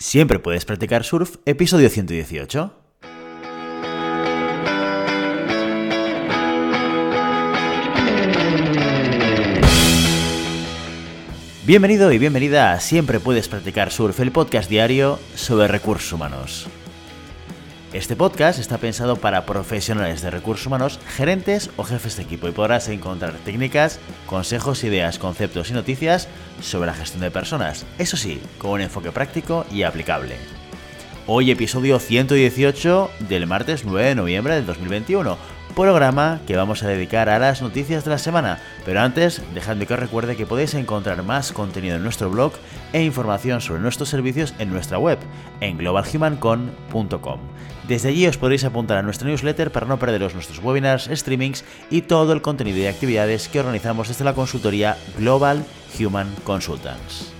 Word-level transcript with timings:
Siempre 0.00 0.38
puedes 0.38 0.64
practicar 0.64 1.04
surf, 1.04 1.36
episodio 1.44 1.90
118. 1.90 2.72
Bienvenido 11.66 12.10
y 12.12 12.18
bienvenida 12.18 12.72
a 12.72 12.80
Siempre 12.80 13.20
puedes 13.20 13.48
practicar 13.48 13.90
surf, 13.90 14.18
el 14.20 14.32
podcast 14.32 14.70
diario 14.70 15.18
sobre 15.34 15.68
recursos 15.68 16.10
humanos. 16.14 16.66
Este 17.92 18.14
podcast 18.14 18.60
está 18.60 18.78
pensado 18.78 19.16
para 19.16 19.44
profesionales 19.44 20.22
de 20.22 20.30
recursos 20.30 20.64
humanos, 20.64 21.00
gerentes 21.08 21.70
o 21.76 21.82
jefes 21.82 22.16
de 22.16 22.22
equipo 22.22 22.46
y 22.46 22.52
podrás 22.52 22.88
encontrar 22.88 23.32
técnicas, 23.44 23.98
consejos, 24.26 24.84
ideas, 24.84 25.18
conceptos 25.18 25.70
y 25.70 25.72
noticias 25.72 26.28
sobre 26.60 26.86
la 26.86 26.94
gestión 26.94 27.22
de 27.22 27.32
personas, 27.32 27.86
eso 27.98 28.16
sí, 28.16 28.40
con 28.58 28.70
un 28.70 28.82
enfoque 28.82 29.10
práctico 29.10 29.66
y 29.72 29.82
aplicable. 29.82 30.36
Hoy 31.26 31.50
episodio 31.50 31.98
118 31.98 33.10
del 33.28 33.48
martes 33.48 33.84
9 33.84 34.10
de 34.10 34.14
noviembre 34.14 34.54
del 34.54 34.66
2021, 34.66 35.36
programa 35.80 36.42
que 36.46 36.56
vamos 36.56 36.82
a 36.82 36.88
dedicar 36.88 37.30
a 37.30 37.38
las 37.38 37.62
noticias 37.62 38.04
de 38.04 38.10
la 38.10 38.18
semana, 38.18 38.60
pero 38.84 39.00
antes 39.00 39.40
dejadme 39.54 39.86
que 39.86 39.94
os 39.94 40.00
recuerde 40.00 40.36
que 40.36 40.44
podéis 40.44 40.74
encontrar 40.74 41.22
más 41.22 41.52
contenido 41.52 41.96
en 41.96 42.02
nuestro 42.02 42.28
blog 42.28 42.52
e 42.92 43.02
información 43.02 43.62
sobre 43.62 43.80
nuestros 43.80 44.10
servicios 44.10 44.52
en 44.58 44.68
nuestra 44.68 44.98
web, 44.98 45.18
en 45.62 45.78
globalhumancon.com. 45.78 47.40
Desde 47.88 48.10
allí 48.10 48.26
os 48.26 48.36
podréis 48.36 48.64
apuntar 48.64 48.98
a 48.98 49.02
nuestra 49.02 49.26
newsletter 49.26 49.72
para 49.72 49.86
no 49.86 49.98
perderos 49.98 50.34
nuestros 50.34 50.62
webinars, 50.62 51.08
streamings 51.10 51.64
y 51.88 52.02
todo 52.02 52.34
el 52.34 52.42
contenido 52.42 52.76
y 52.76 52.86
actividades 52.86 53.48
que 53.48 53.60
organizamos 53.60 54.08
desde 54.08 54.24
la 54.26 54.34
consultoría 54.34 54.98
Global 55.16 55.64
Human 55.98 56.28
Consultants. 56.44 57.39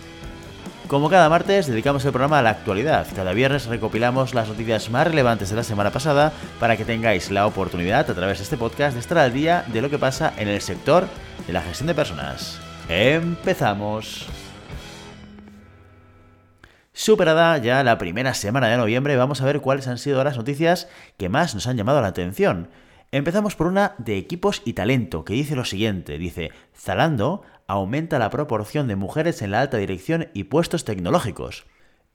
Como 0.90 1.08
cada 1.08 1.28
martes, 1.28 1.68
dedicamos 1.68 2.04
el 2.04 2.10
programa 2.10 2.40
a 2.40 2.42
la 2.42 2.50
actualidad. 2.50 3.06
Cada 3.14 3.32
viernes 3.32 3.66
recopilamos 3.66 4.34
las 4.34 4.48
noticias 4.48 4.90
más 4.90 5.06
relevantes 5.06 5.48
de 5.48 5.54
la 5.54 5.62
semana 5.62 5.92
pasada 5.92 6.32
para 6.58 6.76
que 6.76 6.84
tengáis 6.84 7.30
la 7.30 7.46
oportunidad 7.46 8.10
a 8.10 8.14
través 8.14 8.38
de 8.38 8.42
este 8.42 8.56
podcast 8.56 8.94
de 8.94 8.98
estar 8.98 9.18
al 9.18 9.32
día 9.32 9.64
de 9.68 9.82
lo 9.82 9.88
que 9.88 10.00
pasa 10.00 10.32
en 10.36 10.48
el 10.48 10.60
sector 10.60 11.06
de 11.46 11.52
la 11.52 11.62
gestión 11.62 11.86
de 11.86 11.94
personas. 11.94 12.60
¡Empezamos! 12.88 14.26
Superada 16.92 17.56
ya 17.58 17.84
la 17.84 17.96
primera 17.96 18.34
semana 18.34 18.66
de 18.66 18.76
noviembre, 18.76 19.14
vamos 19.14 19.40
a 19.40 19.44
ver 19.44 19.60
cuáles 19.60 19.86
han 19.86 19.96
sido 19.96 20.24
las 20.24 20.36
noticias 20.36 20.88
que 21.18 21.28
más 21.28 21.54
nos 21.54 21.68
han 21.68 21.76
llamado 21.76 22.00
la 22.00 22.08
atención. 22.08 22.68
Empezamos 23.12 23.56
por 23.56 23.66
una 23.66 23.96
de 23.98 24.18
equipos 24.18 24.62
y 24.64 24.74
talento, 24.74 25.24
que 25.24 25.34
dice 25.34 25.56
lo 25.56 25.64
siguiente, 25.64 26.16
dice, 26.16 26.52
Zalando 26.76 27.42
aumenta 27.66 28.20
la 28.20 28.30
proporción 28.30 28.86
de 28.86 28.94
mujeres 28.94 29.42
en 29.42 29.50
la 29.50 29.62
alta 29.62 29.78
dirección 29.78 30.28
y 30.32 30.44
puestos 30.44 30.84
tecnológicos. 30.84 31.66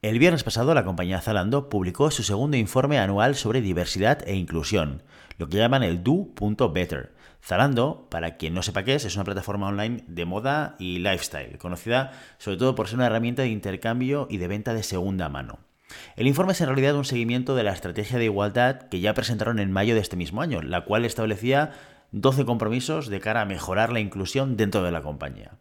El 0.01 0.19
viernes 0.19 0.45
pasado 0.45 0.73
la 0.73 0.85
compañía 0.85 1.19
Zalando 1.19 1.67
publicó 1.67 2.11
su 2.11 2.23
segundo 2.23 2.55
informe 2.55 2.97
anual 2.97 3.35
sobre 3.35 3.59
diversidad 3.59 4.25
e 4.25 4.35
inclusión, 4.35 5.03
lo 5.37 5.49
que 5.49 5.57
llaman 5.57 5.83
el 5.83 6.01
Do.Better. 6.01 7.13
Zalando, 7.43 8.07
para 8.09 8.37
quien 8.37 8.53
no 8.53 8.63
sepa 8.63 8.83
qué 8.83 8.95
es, 8.95 9.03
es 9.03 9.15
una 9.15 9.25
plataforma 9.25 9.67
online 9.67 10.05
de 10.07 10.23
moda 10.23 10.77
y 10.79 10.99
lifestyle, 10.99 11.57
conocida 11.57 12.13
sobre 12.37 12.57
todo 12.57 12.73
por 12.73 12.87
ser 12.87 12.95
una 12.95 13.07
herramienta 13.07 13.41
de 13.41 13.49
intercambio 13.49 14.27
y 14.29 14.37
de 14.37 14.47
venta 14.47 14.73
de 14.73 14.83
segunda 14.83 15.27
mano. 15.27 15.59
El 16.15 16.27
informe 16.27 16.53
es 16.53 16.61
en 16.61 16.67
realidad 16.67 16.95
un 16.95 17.05
seguimiento 17.05 17.55
de 17.55 17.63
la 17.63 17.73
estrategia 17.73 18.17
de 18.17 18.25
igualdad 18.25 18.89
que 18.89 18.99
ya 18.99 19.13
presentaron 19.13 19.59
en 19.59 19.71
mayo 19.71 19.95
de 19.95 20.01
este 20.01 20.15
mismo 20.15 20.41
año, 20.41 20.61
la 20.61 20.85
cual 20.85 21.05
establecía 21.05 21.71
12 22.11 22.45
compromisos 22.45 23.07
de 23.07 23.19
cara 23.19 23.41
a 23.41 23.45
mejorar 23.45 23.91
la 23.91 23.99
inclusión 23.99 24.57
dentro 24.57 24.83
de 24.83 24.91
la 24.91 25.01
compañía. 25.01 25.51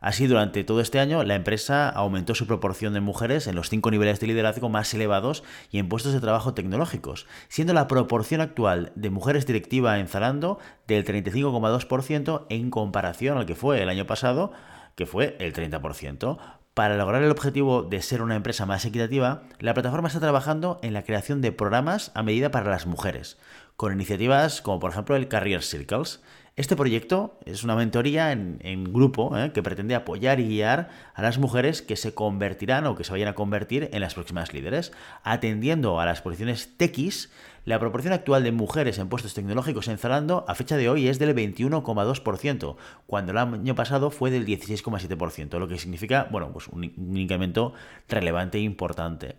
Así, 0.00 0.26
durante 0.26 0.64
todo 0.64 0.80
este 0.80 0.98
año, 0.98 1.22
la 1.24 1.34
empresa 1.34 1.90
aumentó 1.90 2.34
su 2.34 2.46
proporción 2.46 2.94
de 2.94 3.00
mujeres 3.00 3.46
en 3.46 3.54
los 3.54 3.68
cinco 3.68 3.90
niveles 3.90 4.18
de 4.18 4.28
liderazgo 4.28 4.70
más 4.70 4.92
elevados 4.94 5.44
y 5.70 5.78
en 5.78 5.90
puestos 5.90 6.14
de 6.14 6.20
trabajo 6.20 6.54
tecnológicos, 6.54 7.26
siendo 7.48 7.74
la 7.74 7.86
proporción 7.86 8.40
actual 8.40 8.92
de 8.94 9.10
mujeres 9.10 9.46
directiva 9.46 9.98
en 9.98 10.08
Zalando 10.08 10.58
del 10.86 11.04
35,2% 11.04 12.46
en 12.48 12.70
comparación 12.70 13.36
al 13.36 13.44
que 13.44 13.54
fue 13.54 13.82
el 13.82 13.90
año 13.90 14.06
pasado, 14.06 14.52
que 14.94 15.04
fue 15.04 15.36
el 15.38 15.52
30%. 15.52 16.38
Para 16.74 16.96
lograr 16.96 17.22
el 17.22 17.30
objetivo 17.32 17.82
de 17.82 18.00
ser 18.00 18.22
una 18.22 18.36
empresa 18.36 18.64
más 18.64 18.84
equitativa, 18.84 19.42
la 19.58 19.74
plataforma 19.74 20.06
está 20.06 20.20
trabajando 20.20 20.78
en 20.82 20.92
la 20.92 21.02
creación 21.02 21.40
de 21.40 21.50
programas 21.50 22.12
a 22.14 22.22
medida 22.22 22.52
para 22.52 22.70
las 22.70 22.86
mujeres, 22.86 23.38
con 23.80 23.94
iniciativas 23.94 24.60
como 24.60 24.78
por 24.78 24.90
ejemplo 24.90 25.16
el 25.16 25.26
Career 25.26 25.62
Circles, 25.62 26.20
este 26.54 26.76
proyecto 26.76 27.38
es 27.46 27.64
una 27.64 27.76
mentoría 27.76 28.30
en, 28.30 28.84
grupo 28.92 29.34
¿eh? 29.38 29.52
que 29.54 29.62
pretende 29.62 29.94
apoyar 29.94 30.38
y 30.38 30.48
guiar 30.48 30.90
a 31.14 31.22
las 31.22 31.38
mujeres 31.38 31.80
que 31.80 31.96
se 31.96 32.12
convertirán 32.12 32.84
o 32.84 32.94
que 32.94 33.04
se 33.04 33.12
vayan 33.12 33.28
a 33.28 33.34
convertir 33.34 33.88
en 33.94 34.02
las 34.02 34.12
próximas 34.12 34.52
líderes. 34.52 34.92
Atendiendo 35.22 35.98
a 35.98 36.04
las 36.04 36.20
posiciones 36.20 36.76
TX, 36.76 37.30
la 37.64 37.78
proporción 37.78 38.12
actual 38.12 38.44
de 38.44 38.52
mujeres 38.52 38.98
en 38.98 39.08
puestos 39.08 39.32
tecnológicos 39.32 39.88
en 39.88 39.96
Zalando 39.96 40.44
a 40.46 40.54
fecha 40.54 40.76
de 40.76 40.90
hoy 40.90 41.08
es 41.08 41.18
del 41.18 41.34
21,2%, 41.34 42.76
cuando 43.06 43.32
el 43.32 43.38
año 43.38 43.74
pasado 43.74 44.10
fue 44.10 44.30
del 44.30 44.44
16,7%, 44.44 45.58
lo 45.58 45.68
que 45.68 45.78
significa, 45.78 46.28
bueno, 46.30 46.52
pues 46.52 46.68
un 46.68 46.84
incremento 46.84 47.72
relevante 48.10 48.58
e 48.58 48.60
importante. 48.60 49.36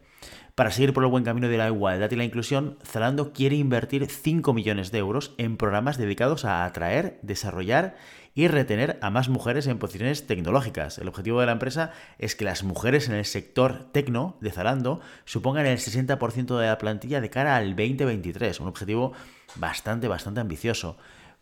Para 0.62 0.70
seguir 0.70 0.94
por 0.94 1.04
el 1.04 1.10
buen 1.10 1.24
camino 1.24 1.48
de 1.48 1.58
la 1.58 1.70
igualdad 1.70 2.12
y 2.12 2.16
la 2.16 2.24
inclusión, 2.24 2.78
Zalando 2.86 3.34
quiere 3.34 3.56
invertir 3.56 4.06
5 4.06 4.54
millones 4.54 4.92
de 4.92 5.00
euros 5.00 5.34
en 5.40 5.58
programas 5.58 5.98
dedicados 5.98 6.46
a 6.46 6.66
atraer, 6.66 7.18
desarrollar 7.24 7.96
y 8.36 8.48
retener 8.48 9.00
a 9.02 9.10
más 9.10 9.28
mujeres 9.28 9.66
en 9.66 9.80
posiciones 9.80 10.28
tecnológicas. 10.28 11.00
El 11.00 11.08
objetivo 11.08 11.40
de 11.40 11.48
la 11.48 11.54
empresa 11.54 11.94
es 12.20 12.36
que 12.36 12.46
las 12.46 12.62
mujeres 12.62 13.10
en 13.10 13.16
el 13.16 13.26
sector 13.26 13.88
tecno 13.92 14.38
de 14.40 14.52
Zalando 14.52 15.02
supongan 15.26 15.66
el 15.66 15.80
60% 15.80 16.60
de 16.60 16.68
la 16.68 16.78
plantilla 16.78 17.22
de 17.22 17.32
cara 17.32 17.56
al 17.56 17.76
2023, 17.76 18.60
un 18.60 18.68
objetivo 18.68 19.14
bastante, 19.56 20.08
bastante 20.08 20.42
ambicioso. 20.42 20.96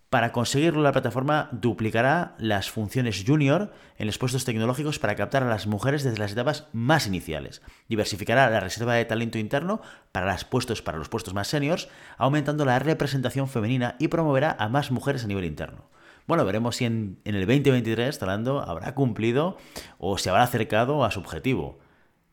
Para 0.09 0.31
conseguirlo, 0.31 0.81
la 0.81 0.91
plataforma 0.91 1.49
duplicará 1.51 2.33
las 2.39 2.71
funciones 2.71 3.23
junior 3.25 3.71
en 3.95 4.07
los 4.07 4.17
puestos 4.17 4.43
tecnológicos 4.43 4.97
para 4.97 5.15
captar 5.15 5.43
a 5.43 5.49
las 5.49 5.67
mujeres 5.67 6.03
desde 6.03 6.17
las 6.17 6.31
etapas 6.31 6.67
más 6.73 7.05
iniciales. 7.05 7.61
Diversificará 7.87 8.49
la 8.49 8.59
reserva 8.59 8.95
de 8.95 9.05
talento 9.05 9.37
interno 9.37 9.81
para, 10.11 10.25
los 10.25 10.45
puestos, 10.45 11.33
más 11.35 11.47
seniors, 11.47 11.89
aumentando 12.17 12.65
la 12.65 12.79
representación 12.79 13.47
femenina 13.47 13.97
y 13.99 14.07
promoverá 14.07 14.55
a 14.57 14.67
más 14.67 14.89
mujeres 14.89 15.25
a 15.25 15.27
nivel 15.27 15.45
interno. 15.45 15.91
Bueno, 16.25 16.43
veremos 16.43 16.77
si 16.77 16.85
en, 16.85 17.19
el 17.23 17.45
2023 17.45 18.17
Talando 18.17 18.61
habrá 18.61 18.95
cumplido 18.95 19.57
o 19.99 20.17
se 20.17 20.31
habrá 20.31 20.41
acercado 20.41 21.03
a 21.03 21.11
su 21.11 21.19
objetivo. 21.19 21.77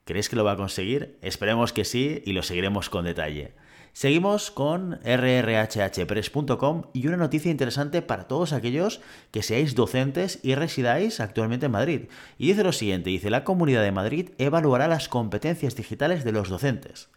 ¿Crees 0.06 0.28
que 0.28 0.36
lo 0.36 0.44
va 0.44 0.52
a 0.52 0.56
conseguir? 0.56 1.18
Esperemos 1.20 1.72
que 1.72 1.84
sí 1.84 2.22
y 2.24 2.32
lo 2.32 2.44
seguiremos 2.44 2.88
con 2.90 3.04
detalle. 3.04 3.54
Seguimos 3.92 4.52
con 4.52 5.00
rrhhpress.com 5.02 6.82
y 6.92 7.08
una 7.08 7.16
noticia 7.16 7.50
interesante 7.50 8.02
para 8.02 8.28
todos 8.28 8.52
aquellos 8.52 9.00
que 9.32 9.42
seáis 9.42 9.74
docentes 9.74 10.38
y 10.44 10.54
residáis 10.54 11.18
actualmente 11.18 11.66
en 11.66 11.72
Madrid. 11.72 12.02
Y 12.38 12.46
dice 12.46 12.62
lo 12.62 12.70
siguiente, 12.70 13.10
dice, 13.10 13.30
la 13.30 13.42
Comunidad 13.42 13.82
de 13.82 13.90
Madrid 13.90 14.30
evaluará 14.38 14.86
las 14.86 15.08
competencias 15.08 15.74
digitales 15.74 16.22
de 16.22 16.30
los 16.30 16.50
docentes. 16.50 17.08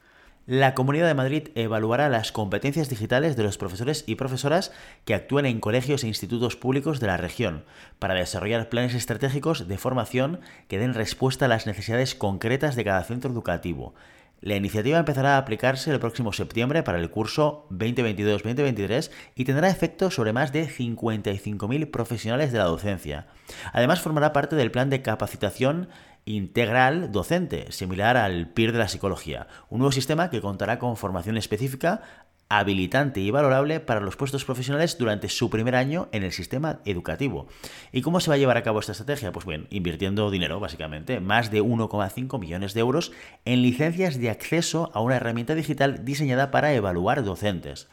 La 0.46 0.74
Comunidad 0.74 1.08
de 1.08 1.14
Madrid 1.14 1.50
evaluará 1.56 2.10
las 2.10 2.32
competencias 2.32 2.90
digitales 2.90 3.36
de 3.36 3.44
los 3.44 3.58
profesores 3.58 4.04
y 4.08 4.16
profesoras 4.16 4.72
que 5.06 5.14
actúen 5.14 5.46
en 5.46 5.60
colegios 5.60 6.04
e 6.04 6.08
institutos 6.08 6.56
públicos 6.56 7.00
de 7.00 7.08
la 7.08 7.18
región, 7.18 7.66
para 8.00 8.16
desarrollar 8.16 8.70
planes 8.70 8.96
estratégicos 8.96 9.68
de 9.68 9.78
formación 9.78 10.40
que 10.68 10.80
den 10.80 10.96
respuesta 10.96 11.46
a 11.46 11.50
las 11.50 11.68
necesidades 11.68 12.16
concretas 12.16 12.76
de 12.76 12.84
cada 12.84 13.04
centro 13.04 13.32
educativo 13.32 13.94
la 14.42 14.56
iniciativa 14.56 14.98
empezará 14.98 15.36
a 15.36 15.38
aplicarse 15.38 15.92
el 15.92 16.00
próximo 16.00 16.32
septiembre 16.32 16.84
para 16.84 17.00
el 17.00 17.10
curso 17.10 17.68
2022-2023 17.72 19.12
y 19.36 19.44
tendrá 19.44 19.70
efecto 19.70 20.12
sobre 20.12 20.34
más 20.34 20.54
de 20.54 20.68
55.000 20.68 21.92
profesionales 21.92 22.52
de 22.52 22.60
la 22.60 22.64
docencia. 22.66 23.28
Además, 23.74 24.00
formará 24.00 24.32
parte 24.32 24.56
del 24.56 24.72
plan 24.72 24.90
de 24.90 25.02
capacitación 25.02 25.90
integral 26.26 27.12
docente, 27.12 27.72
similar 27.72 28.18
al 28.18 28.50
PIR 28.50 28.72
de 28.72 28.80
la 28.80 28.88
psicología, 28.88 29.48
un 29.70 29.80
nuevo 29.80 29.92
sistema 29.92 30.30
que 30.30 30.42
contará 30.42 30.80
con 30.80 30.98
formación 30.98 31.38
específica 31.38 32.02
habilitante 32.50 33.20
y 33.22 33.30
valorable 33.30 33.80
para 33.80 34.02
los 34.02 34.16
puestos 34.16 34.44
profesionales 34.44 34.98
durante 34.98 35.30
su 35.30 35.52
primer 35.52 35.76
año 35.76 36.10
en 36.12 36.24
el 36.24 36.32
sistema 36.32 36.80
educativo. 36.84 37.48
¿Y 37.92 38.02
cómo 38.02 38.20
se 38.20 38.30
va 38.30 38.36
a 38.36 38.40
llevar 38.40 38.58
a 38.58 38.64
cabo 38.64 38.80
esta 38.80 38.92
estrategia? 38.92 39.32
Pues 39.32 39.46
bien, 39.46 39.68
invirtiendo 39.70 40.32
dinero, 40.32 40.60
básicamente, 40.60 41.20
más 41.20 41.52
de 41.52 41.62
1,5 41.62 42.40
millones 42.40 42.74
de 42.74 42.80
euros 42.80 43.12
en 43.46 43.62
licencias 43.62 44.20
de 44.20 44.32
acceso 44.32 44.90
a 44.96 45.00
una 45.00 45.18
herramienta 45.18 45.54
digital 45.54 46.04
diseñada 46.04 46.50
para 46.50 46.74
evaluar 46.74 47.24
docentes. 47.24 47.88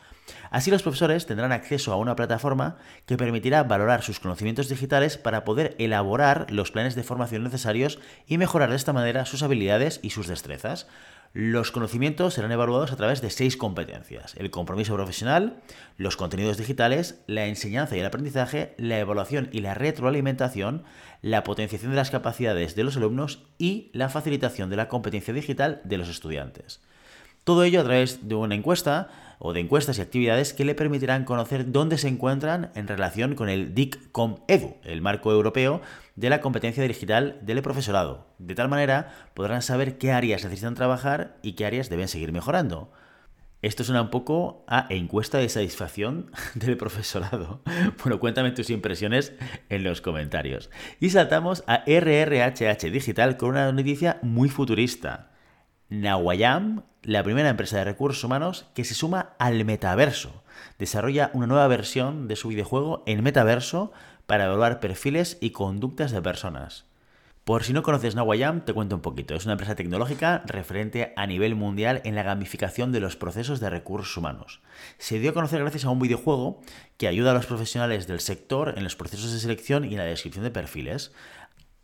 Así 0.51 0.71
los 0.71 0.83
profesores 0.83 1.27
tendrán 1.27 1.53
acceso 1.53 1.93
a 1.93 1.97
una 1.97 2.17
plataforma 2.17 2.77
que 3.05 3.17
permitirá 3.17 3.63
valorar 3.63 4.03
sus 4.03 4.21
conocimientos 4.21 4.69
digitales 4.69 5.19
para 5.19 5.45
poder 5.45 5.75
elaborar 5.79 6.47
los 6.51 6.71
planes 6.71 6.95
de 6.95 7.03
formación 7.03 7.45
necesarios 7.45 7.99
y 8.27 8.39
mejorar 8.39 8.71
de 8.71 8.77
esta 8.77 8.93
manera 8.93 9.27
sus 9.27 9.43
habilidades 9.43 10.01
y 10.03 10.11
sus 10.11 10.27
destrezas. 10.27 10.87
Los 11.33 11.71
conocimientos 11.71 12.33
serán 12.33 12.53
evaluados 12.53 12.93
a 12.93 12.97
través 12.97 13.21
de 13.21 13.29
seis 13.29 13.59
competencias. 13.59 14.35
El 14.37 14.51
compromiso 14.51 14.95
profesional, 14.95 15.59
los 15.99 16.17
contenidos 16.17 16.57
digitales, 16.57 17.21
la 17.27 17.45
enseñanza 17.47 17.95
y 17.95 18.01
el 18.01 18.07
aprendizaje, 18.07 18.75
la 18.79 18.99
evaluación 18.99 19.51
y 19.53 19.61
la 19.61 19.75
retroalimentación, 19.75 20.85
la 21.21 21.45
potenciación 21.45 21.91
de 21.91 21.97
las 21.97 22.11
capacidades 22.11 22.75
de 22.75 22.85
los 22.85 22.97
alumnos 22.97 23.43
y 23.59 23.91
la 23.93 24.09
facilitación 24.09 24.71
de 24.71 24.77
la 24.77 24.89
competencia 24.89 25.35
digital 25.35 25.83
de 25.85 25.99
los 25.99 26.09
estudiantes. 26.09 26.81
Todo 27.47 27.63
ello 27.63 27.81
a 27.81 27.85
través 27.85 28.29
de 28.29 28.35
una 28.35 28.57
encuesta 28.57 29.07
o 29.39 29.53
de 29.53 29.61
encuestas 29.61 29.99
y 29.99 30.01
actividades 30.01 30.53
que 30.53 30.65
le 30.65 30.75
permitirán 30.75 31.25
conocer 31.25 31.71
dónde 31.71 31.97
se 31.97 32.09
encuentran 32.09 32.73
en 32.75 32.89
relación 32.89 33.37
con 33.37 33.49
el 33.49 33.73
DICCOM 33.73 34.39
EDU, 34.49 34.75
el 34.83 35.01
marco 35.01 35.31
europeo 35.31 35.81
de 36.17 36.29
la 36.29 36.41
competencia 36.41 36.83
digital 36.83 37.39
del 37.43 37.63
profesorado. 37.63 38.27
De 38.41 38.57
tal 38.57 38.69
manera 38.69 39.13
podrán 39.35 39.63
saber 39.63 39.97
qué 39.97 40.11
áreas 40.11 40.43
necesitan 40.43 40.75
trabajar 40.75 41.37
y 41.41 41.53
qué 41.53 41.67
áreas 41.67 41.89
deben 41.89 42.09
seguir 42.09 42.33
mejorando. 42.33 42.91
Esto 43.63 43.85
suena 43.85 44.03
un 44.03 44.11
poco 44.11 44.65
a 44.67 44.89
encuesta 44.91 45.39
de 45.39 45.49
satisfacción 45.49 46.33
del 46.57 46.77
profesorado. 46.77 47.63
Bueno, 48.03 48.19
cuéntame 48.19 48.51
tus 48.51 48.71
impresiones 48.71 49.35
en 49.69 49.85
los 49.85 50.01
comentarios. 50.01 50.69
Y 50.99 51.11
saltamos 51.11 51.63
a 51.69 51.85
RRHH 51.87 52.91
Digital 52.91 53.37
con 53.37 53.51
una 53.51 53.71
noticia 53.71 54.19
muy 54.23 54.49
futurista. 54.49 55.31
Nawayam, 55.89 56.83
la 57.07 57.23
primera 57.23 57.49
empresa 57.49 57.79
de 57.79 57.85
recursos 57.85 58.25
humanos 58.25 58.67
que 58.75 58.85
se 58.85 58.95
suma 58.95 59.37
al 59.39 59.65
metaverso. 59.65 60.43
Desarrolla 60.77 61.31
una 61.35 61.47
nueva 61.47 61.69
versión 61.69 62.27
de 62.27 62.35
su 62.35 62.49
videojuego 62.49 63.05
en 63.07 63.23
metaverso 63.23 63.93
para 64.27 64.47
evaluar 64.47 64.81
perfiles 64.81 65.39
y 65.41 65.51
conductas 65.51 66.11
de 66.11 66.21
personas. 66.21 66.85
Por 67.45 67.63
si 67.63 67.73
no 67.73 67.85
conoces 67.85 68.17
Nawayam, 68.17 68.65
te 68.65 68.73
cuento 68.73 68.97
un 68.97 69.03
poquito. 69.03 69.37
Es 69.37 69.45
una 69.45 69.53
empresa 69.53 69.77
tecnológica 69.77 70.43
referente 70.47 71.13
a 71.15 71.29
nivel 71.29 71.55
mundial 71.55 72.01
en 72.03 72.17
la 72.17 72.25
gamificación 72.25 72.91
de 72.91 72.99
los 72.99 73.15
procesos 73.15 73.61
de 73.61 73.71
recursos 73.71 74.17
humanos. 74.17 74.61
Se 74.99 75.21
dio 75.21 75.31
a 75.31 75.35
conocer 75.35 75.61
gracias 75.61 75.85
a 75.85 75.91
un 75.91 76.01
videojuego 76.01 76.61
que 76.97 77.07
ayuda 77.07 77.31
a 77.31 77.35
los 77.35 77.47
profesionales 77.47 78.09
del 78.09 78.19
sector 78.19 78.75
en 78.77 78.83
los 78.83 78.97
procesos 78.97 79.33
de 79.33 79.39
selección 79.39 79.85
y 79.85 79.93
en 79.93 79.99
la 79.99 80.05
descripción 80.07 80.43
de 80.43 80.51
perfiles. 80.51 81.13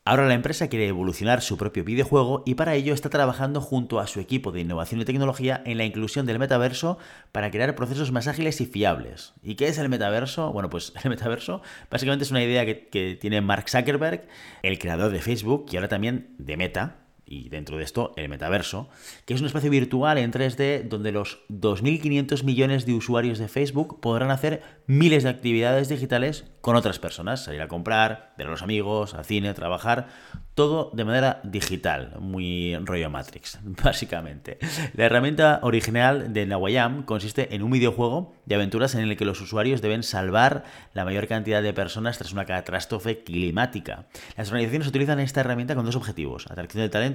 Ahora 0.04 0.26
la 0.26 0.34
empresa 0.34 0.66
quiere 0.66 0.88
evolucionar 0.88 1.42
su 1.42 1.56
propio 1.56 1.84
videojuego 1.84 2.42
y 2.44 2.56
para 2.56 2.74
ello 2.74 2.92
está 2.92 3.08
trabajando 3.08 3.60
junto 3.60 4.00
a 4.00 4.08
su 4.08 4.18
equipo 4.18 4.50
de 4.50 4.60
innovación 4.60 5.00
y 5.00 5.04
tecnología 5.04 5.62
en 5.64 5.78
la 5.78 5.84
inclusión 5.84 6.26
del 6.26 6.40
metaverso 6.40 6.98
para 7.30 7.52
crear 7.52 7.76
procesos 7.76 8.10
más 8.10 8.26
ágiles 8.26 8.60
y 8.60 8.66
fiables. 8.66 9.32
¿Y 9.44 9.54
qué 9.54 9.68
es 9.68 9.78
el 9.78 9.88
metaverso? 9.88 10.52
Bueno, 10.52 10.70
pues 10.70 10.92
el 11.04 11.08
metaverso 11.08 11.62
básicamente 11.88 12.24
es 12.24 12.32
una 12.32 12.42
idea 12.42 12.66
que, 12.66 12.88
que 12.88 13.14
tiene 13.14 13.40
Mark 13.42 13.68
Zuckerberg, 13.68 14.26
el 14.64 14.80
creador 14.80 15.12
de 15.12 15.20
Facebook 15.20 15.66
y 15.70 15.76
ahora 15.76 15.88
también 15.88 16.34
de 16.36 16.56
Meta, 16.56 17.01
y 17.24 17.48
dentro 17.48 17.76
de 17.76 17.84
esto 17.84 18.12
el 18.16 18.28
metaverso, 18.28 18.88
que 19.24 19.34
es 19.34 19.40
un 19.40 19.46
espacio 19.46 19.70
virtual 19.70 20.18
en 20.18 20.32
3D 20.32 20.88
donde 20.88 21.12
los 21.12 21.38
2.500 21.48 22.44
millones 22.44 22.86
de 22.86 22.94
usuarios 22.94 23.38
de 23.38 23.48
Facebook 23.48 24.00
podrán 24.00 24.30
hacer 24.30 24.62
miles 24.86 25.22
de 25.22 25.30
actividades 25.30 25.88
digitales 25.88 26.44
con 26.60 26.76
otras 26.76 26.98
personas, 26.98 27.44
salir 27.44 27.60
a 27.60 27.68
comprar, 27.68 28.34
ver 28.38 28.46
a 28.46 28.50
los 28.50 28.62
amigos, 28.62 29.14
al 29.14 29.24
cine, 29.24 29.52
trabajar, 29.54 30.08
todo 30.54 30.90
de 30.92 31.04
manera 31.04 31.40
digital, 31.44 32.16
muy 32.20 32.76
rollo 32.76 33.10
Matrix, 33.10 33.58
básicamente. 33.62 34.58
La 34.94 35.06
herramienta 35.06 35.60
original 35.62 36.32
de 36.32 36.46
Nawayam 36.46 37.04
consiste 37.04 37.54
en 37.54 37.62
un 37.62 37.70
videojuego 37.70 38.34
de 38.44 38.54
aventuras 38.54 38.94
en 38.94 39.00
el 39.00 39.16
que 39.16 39.24
los 39.24 39.40
usuarios 39.40 39.80
deben 39.80 40.02
salvar 40.02 40.64
la 40.92 41.04
mayor 41.04 41.26
cantidad 41.26 41.62
de 41.62 41.72
personas 41.72 42.18
tras 42.18 42.32
una 42.32 42.44
catástrofe 42.44 43.24
climática. 43.24 44.06
Las 44.36 44.48
organizaciones 44.48 44.88
utilizan 44.88 45.20
esta 45.20 45.40
herramienta 45.40 45.74
con 45.74 45.86
dos 45.86 45.96
objetivos, 45.96 46.46
atracción 46.50 46.82
de 46.82 46.90
talento 46.90 47.11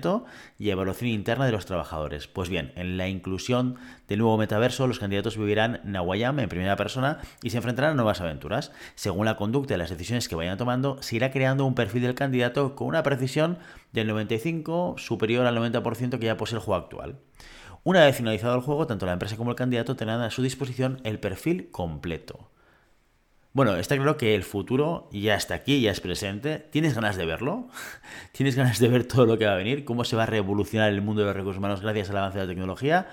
y 0.59 0.69
evaluación 0.69 1.09
interna 1.09 1.45
de 1.45 1.51
los 1.51 1.65
trabajadores. 1.65 2.27
Pues 2.27 2.49
bien, 2.49 2.71
en 2.75 2.97
la 2.97 3.07
inclusión 3.07 3.75
del 4.07 4.19
nuevo 4.19 4.37
metaverso, 4.37 4.87
los 4.87 4.99
candidatos 4.99 5.37
vivirán 5.37 5.81
Nawayam 5.83 6.39
en 6.39 6.49
primera 6.49 6.75
persona 6.75 7.19
y 7.41 7.49
se 7.49 7.57
enfrentarán 7.57 7.91
a 7.91 7.95
nuevas 7.95 8.21
aventuras. 8.21 8.71
Según 8.95 9.25
la 9.25 9.37
conducta 9.37 9.73
y 9.73 9.77
las 9.77 9.89
decisiones 9.89 10.27
que 10.27 10.35
vayan 10.35 10.57
tomando, 10.57 11.01
se 11.01 11.15
irá 11.15 11.31
creando 11.31 11.65
un 11.65 11.75
perfil 11.75 12.03
del 12.03 12.15
candidato 12.15 12.75
con 12.75 12.87
una 12.87 13.03
precisión 13.03 13.57
del 13.91 14.07
95 14.07 14.95
superior 14.97 15.45
al 15.45 15.57
90% 15.57 16.19
que 16.19 16.25
ya 16.25 16.37
posee 16.37 16.57
el 16.57 16.63
juego 16.63 16.83
actual. 16.83 17.19
Una 17.83 18.03
vez 18.05 18.17
finalizado 18.17 18.55
el 18.55 18.61
juego, 18.61 18.85
tanto 18.87 19.05
la 19.05 19.13
empresa 19.13 19.37
como 19.37 19.51
el 19.51 19.55
candidato 19.55 19.95
tendrán 19.95 20.21
a 20.21 20.31
su 20.31 20.41
disposición 20.41 20.99
el 21.03 21.19
perfil 21.19 21.69
completo. 21.71 22.49
Bueno, 23.57 23.75
está 23.75 23.95
claro 23.95 24.17
que 24.17 24.35
el 24.35 24.43
futuro 24.43 25.09
ya 25.11 25.33
está 25.33 25.55
aquí, 25.55 25.81
ya 25.81 25.89
es 25.89 25.99
presente. 25.99 26.59
¿Tienes 26.59 26.93
ganas 26.93 27.15
de 27.17 27.25
verlo? 27.25 27.69
¿Tienes 28.31 28.55
ganas 28.55 28.77
de 28.77 28.87
ver 28.87 29.07
todo 29.07 29.25
lo 29.25 29.39
que 29.39 29.47
va 29.47 29.53
a 29.53 29.55
venir? 29.55 29.83
¿Cómo 29.83 30.03
se 30.03 30.15
va 30.15 30.21
a 30.21 30.25
revolucionar 30.27 30.93
el 30.93 31.01
mundo 31.01 31.21
de 31.21 31.25
los 31.29 31.35
recursos 31.35 31.57
humanos 31.57 31.81
gracias 31.81 32.11
al 32.11 32.17
avance 32.17 32.37
de 32.37 32.45
la 32.45 32.49
tecnología? 32.49 33.07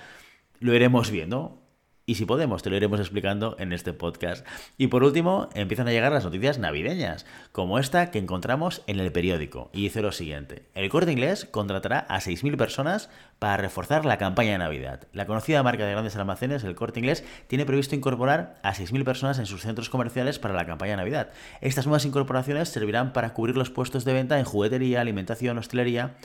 Lo 0.60 0.74
iremos 0.74 1.10
viendo. 1.10 1.63
Y 2.06 2.16
si 2.16 2.26
podemos, 2.26 2.62
te 2.62 2.68
lo 2.68 2.76
iremos 2.76 3.00
explicando 3.00 3.56
en 3.58 3.72
este 3.72 3.94
podcast. 3.94 4.46
Y 4.76 4.88
por 4.88 5.04
último, 5.04 5.48
empiezan 5.54 5.88
a 5.88 5.90
llegar 5.90 6.12
las 6.12 6.24
noticias 6.24 6.58
navideñas, 6.58 7.24
como 7.50 7.78
esta 7.78 8.10
que 8.10 8.18
encontramos 8.18 8.82
en 8.86 9.00
el 9.00 9.10
periódico. 9.10 9.70
Y 9.72 9.84
dice 9.84 10.02
lo 10.02 10.12
siguiente, 10.12 10.66
el 10.74 10.90
corte 10.90 11.12
inglés 11.12 11.46
contratará 11.46 12.00
a 12.00 12.20
6.000 12.20 12.58
personas 12.58 13.08
para 13.38 13.56
reforzar 13.56 14.04
la 14.04 14.18
campaña 14.18 14.52
de 14.52 14.58
Navidad. 14.58 15.08
La 15.12 15.26
conocida 15.26 15.62
marca 15.62 15.86
de 15.86 15.92
grandes 15.92 16.16
almacenes, 16.16 16.62
el 16.64 16.74
corte 16.74 17.00
inglés, 17.00 17.24
tiene 17.46 17.64
previsto 17.64 17.94
incorporar 17.94 18.56
a 18.62 18.74
6.000 18.74 19.02
personas 19.04 19.38
en 19.38 19.46
sus 19.46 19.62
centros 19.62 19.88
comerciales 19.88 20.38
para 20.38 20.52
la 20.52 20.66
campaña 20.66 20.92
de 20.92 20.98
Navidad. 20.98 21.30
Estas 21.62 21.86
nuevas 21.86 22.04
incorporaciones 22.04 22.68
servirán 22.68 23.14
para 23.14 23.32
cubrir 23.32 23.56
los 23.56 23.70
puestos 23.70 24.04
de 24.04 24.12
venta 24.12 24.38
en 24.38 24.44
juguetería, 24.44 25.00
alimentación, 25.00 25.56
hostelería, 25.56 26.16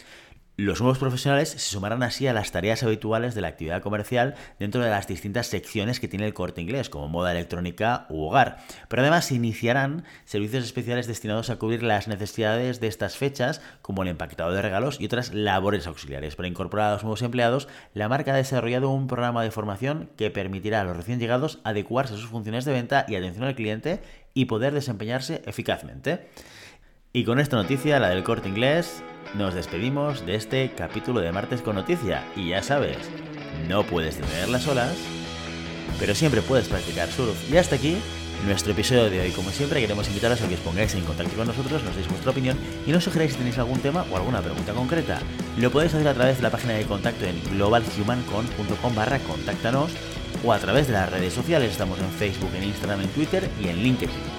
los 0.60 0.82
nuevos 0.82 0.98
profesionales 0.98 1.50
se 1.50 1.60
sumarán 1.60 2.04
así 2.04 2.28
a 2.28 2.34
las 2.34 2.52
tareas 2.52 2.84
habituales 2.84 3.34
de 3.34 3.40
la 3.40 3.48
actividad 3.48 3.82
comercial 3.82 4.36
dentro 4.60 4.84
de 4.84 4.90
las 4.90 5.08
distintas 5.08 5.48
secciones 5.48 6.02
que 6.02 6.10
tiene 6.10 6.26
el 6.26 6.34
corte 6.34 6.60
inglés, 6.60 6.90
como 6.90 7.08
moda 7.08 7.32
electrónica 7.32 8.06
u 8.10 8.26
hogar. 8.26 8.58
Pero 8.90 9.02
además 9.02 9.24
se 9.24 9.36
iniciarán 9.36 10.04
servicios 10.26 10.66
especiales 10.66 11.08
destinados 11.08 11.50
a 11.50 11.56
cubrir 11.56 11.82
las 11.82 12.10
necesidades 12.10 12.82
de 12.82 12.88
estas 12.88 13.16
fechas, 13.16 13.62
como 13.82 14.04
el 14.04 14.10
empaquetado 14.10 14.52
de 14.52 14.62
regalos 14.62 15.00
y 15.00 15.06
otras 15.06 15.34
labores 15.34 15.88
auxiliares. 15.88 16.36
Para 16.36 16.50
incorporar 16.50 16.90
a 16.90 16.94
los 16.94 17.04
nuevos 17.04 17.22
empleados, 17.22 17.70
la 17.94 18.10
marca 18.10 18.34
ha 18.34 18.38
desarrollado 18.38 18.90
un 18.90 19.08
programa 19.08 19.44
de 19.44 19.52
formación 19.52 20.10
que 20.18 20.30
permitirá 20.30 20.82
a 20.82 20.84
los 20.84 20.98
recién 20.98 21.20
llegados 21.20 21.60
adecuarse 21.64 22.16
a 22.16 22.18
sus 22.18 22.30
funciones 22.30 22.66
de 22.66 22.74
venta 22.74 23.06
y 23.08 23.16
atención 23.16 23.46
al 23.46 23.56
cliente 23.56 24.02
y 24.34 24.46
poder 24.46 24.74
desempeñarse 24.74 25.42
eficazmente. 25.46 26.28
Y 27.12 27.24
con 27.24 27.40
esta 27.40 27.56
noticia, 27.56 28.00
la 28.00 28.10
del 28.10 28.24
corte 28.24 28.50
inglés, 28.50 29.02
nos 29.34 29.56
despedimos 29.56 30.28
de 30.28 30.36
este 30.36 30.72
capítulo 30.78 31.22
de 31.22 31.32
Martes 31.32 31.64
con 31.64 31.76
Noticia. 31.76 32.24
Y 32.36 32.50
ya 32.50 32.62
sabes, 32.62 32.98
no 33.68 33.84
puedes 33.84 34.18
detener 34.20 34.48
las 34.50 34.68
olas, 34.68 34.96
pero 35.98 36.14
siempre 36.14 36.44
puedes 36.44 36.68
practicar 36.68 37.10
surf. 37.10 37.52
Y 37.52 37.58
hasta 37.58 37.78
aquí 37.78 37.98
nuestro 38.46 38.74
episodio 38.74 39.10
de 39.10 39.22
hoy. 39.22 39.32
Como 39.32 39.50
siempre, 39.50 39.82
queremos 39.82 40.08
invitaros 40.08 40.40
a 40.44 40.48
que 40.48 40.54
os 40.54 40.60
pongáis 40.60 40.94
en 40.94 41.04
contacto 41.04 41.36
con 41.36 41.48
nosotros, 41.48 41.84
nos 41.84 41.96
deis 41.96 42.08
vuestra 42.08 42.30
opinión 42.30 42.60
y 42.86 42.92
nos 42.92 43.06
sugeráis 43.06 43.32
si 43.32 43.40
tenéis 43.40 43.58
algún 43.58 43.80
tema 43.80 44.06
o 44.12 44.16
alguna 44.16 44.44
pregunta 44.44 44.74
concreta. 44.74 45.20
Lo 45.58 45.72
podéis 45.72 45.96
hacer 45.96 46.08
a 46.08 46.14
través 46.14 46.38
de 46.38 46.44
la 46.44 46.52
página 46.52 46.76
de 46.76 46.86
contacto 46.86 47.26
en 47.26 47.42
globalhumancon.com 47.58 48.96
barra 48.96 49.18
contáctanos 49.18 49.92
o 50.46 50.54
a 50.54 50.60
través 50.60 50.86
de 50.86 50.94
las 50.94 51.12
redes 51.12 51.34
sociales. 51.34 51.72
Estamos 51.72 51.98
en 51.98 52.12
Facebook, 52.12 52.52
en 52.56 52.66
Instagram, 52.66 53.02
en 53.02 53.10
Twitter 53.10 53.50
y 53.60 53.70
en 53.70 53.78
LinkedIn. 53.78 54.39